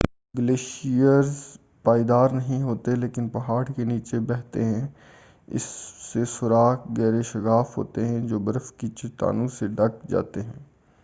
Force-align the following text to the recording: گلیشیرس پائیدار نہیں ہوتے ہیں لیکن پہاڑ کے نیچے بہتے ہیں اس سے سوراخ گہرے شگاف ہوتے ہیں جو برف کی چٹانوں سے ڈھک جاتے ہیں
گلیشیرس 0.35 1.33
پائیدار 1.85 2.29
نہیں 2.31 2.61
ہوتے 2.63 2.91
ہیں 2.91 2.97
لیکن 2.97 3.27
پہاڑ 3.29 3.63
کے 3.67 3.83
نیچے 3.83 4.19
بہتے 4.27 4.63
ہیں 4.65 4.87
اس 5.49 5.63
سے 6.05 6.25
سوراخ 6.29 6.87
گہرے 6.97 7.21
شگاف 7.31 7.77
ہوتے 7.77 8.07
ہیں 8.07 8.19
جو 8.27 8.39
برف 8.41 8.71
کی 8.73 8.87
چٹانوں 8.97 9.47
سے 9.59 9.67
ڈھک 9.69 10.09
جاتے 10.09 10.41
ہیں 10.41 10.59